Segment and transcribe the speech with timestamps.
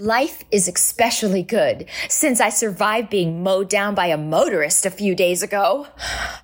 [0.00, 5.16] Life is especially good since I survived being mowed down by a motorist a few
[5.16, 5.88] days ago.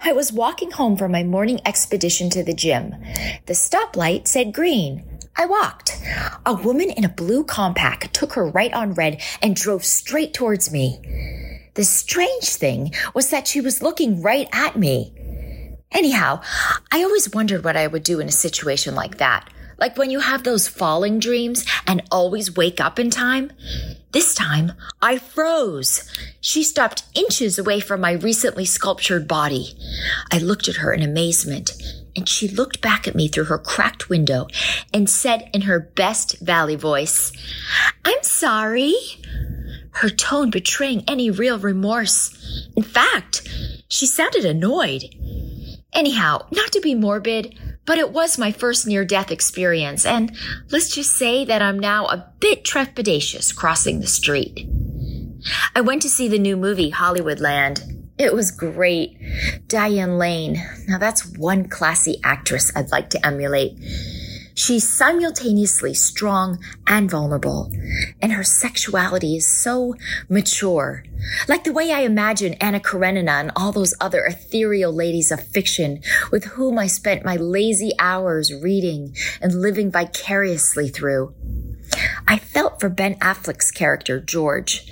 [0.00, 2.96] I was walking home from my morning expedition to the gym.
[3.46, 5.20] The stoplight said green.
[5.36, 6.02] I walked.
[6.44, 10.72] A woman in a blue compact took her right on red and drove straight towards
[10.72, 11.70] me.
[11.74, 15.12] The strange thing was that she was looking right at me.
[15.92, 16.40] Anyhow,
[16.90, 19.48] I always wondered what I would do in a situation like that.
[19.78, 23.52] Like when you have those falling dreams and always wake up in time.
[24.12, 26.08] This time, I froze.
[26.40, 29.76] She stopped inches away from my recently sculptured body.
[30.30, 31.72] I looked at her in amazement,
[32.14, 34.46] and she looked back at me through her cracked window
[34.92, 37.32] and said in her best valley voice,
[38.04, 38.94] I'm sorry.
[39.94, 42.66] Her tone betraying any real remorse.
[42.76, 43.48] In fact,
[43.88, 45.04] she sounded annoyed.
[45.92, 50.36] Anyhow, not to be morbid, but it was my first near death experience, and
[50.70, 54.66] let's just say that I'm now a bit trepidatious crossing the street.
[55.74, 58.08] I went to see the new movie, Hollywoodland.
[58.18, 59.18] It was great.
[59.66, 60.62] Diane Lane.
[60.86, 63.78] Now that's one classy actress I'd like to emulate.
[64.54, 67.72] She's simultaneously strong and vulnerable,
[68.22, 69.96] and her sexuality is so
[70.28, 71.02] mature.
[71.48, 76.00] Like the way I imagine Anna Karenina and all those other ethereal ladies of fiction
[76.30, 81.34] with whom I spent my lazy hours reading and living vicariously through.
[82.28, 84.90] I felt for Ben Affleck's character, George.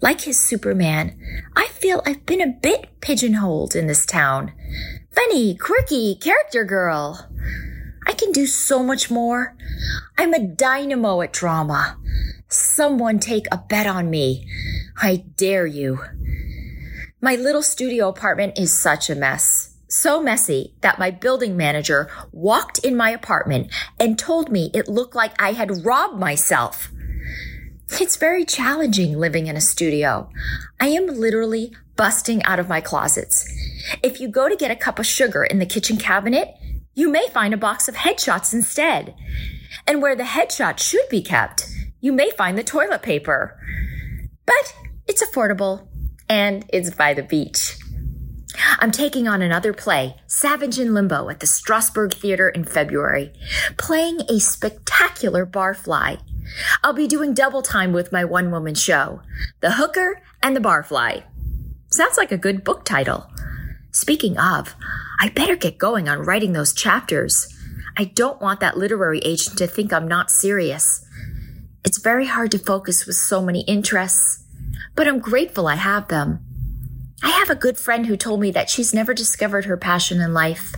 [0.00, 1.18] Like his Superman,
[1.56, 4.52] I feel I've been a bit pigeonholed in this town.
[5.14, 7.28] Funny, quirky character girl.
[8.06, 9.56] I can do so much more.
[10.18, 11.96] I'm a dynamo at drama.
[12.48, 14.46] Someone take a bet on me.
[14.96, 16.00] I dare you.
[17.20, 19.70] My little studio apartment is such a mess.
[19.88, 25.14] So messy that my building manager walked in my apartment and told me it looked
[25.14, 26.90] like I had robbed myself.
[28.00, 30.28] It's very challenging living in a studio.
[30.80, 33.48] I am literally busting out of my closets.
[34.02, 36.54] If you go to get a cup of sugar in the kitchen cabinet,
[36.94, 39.14] you may find a box of headshots instead.
[39.86, 41.68] And where the headshot should be kept,
[42.00, 43.58] you may find the toilet paper.
[44.46, 44.74] But
[45.06, 45.88] it's affordable
[46.28, 47.76] and it's by the beach.
[48.78, 53.32] I'm taking on another play, Savage in Limbo, at the Strasberg Theater in February,
[53.76, 56.20] playing a spectacular barfly.
[56.82, 59.22] I'll be doing double time with my one woman show,
[59.60, 61.24] The Hooker and the Barfly.
[61.90, 63.28] Sounds like a good book title.
[63.90, 64.74] Speaking of,
[65.20, 67.48] I better get going on writing those chapters.
[67.96, 71.04] I don't want that literary agent to think I'm not serious.
[71.84, 74.44] It's very hard to focus with so many interests,
[74.94, 76.40] but I'm grateful I have them.
[77.22, 80.34] I have a good friend who told me that she's never discovered her passion in
[80.34, 80.74] life.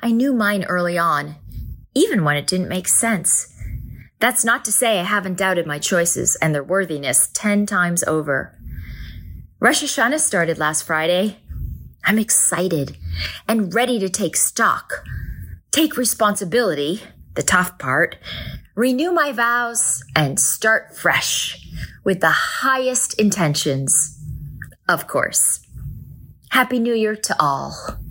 [0.00, 1.36] I knew mine early on,
[1.94, 3.48] even when it didn't make sense.
[4.18, 8.56] That's not to say I haven't doubted my choices and their worthiness ten times over.
[9.60, 11.38] Rosh Hashanah started last Friday,
[12.04, 12.96] I'm excited
[13.48, 15.04] and ready to take stock,
[15.70, 17.02] take responsibility,
[17.34, 18.16] the tough part,
[18.74, 21.66] renew my vows, and start fresh
[22.04, 24.18] with the highest intentions.
[24.88, 25.60] Of course.
[26.50, 28.01] Happy New Year to all.